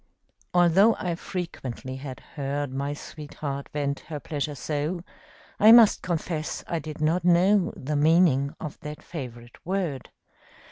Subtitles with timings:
[0.55, 5.03] Although I frequently had heard My sweetheart vent her pleasure so,
[5.59, 10.09] I must confess I did not know The meaning of that favorite word.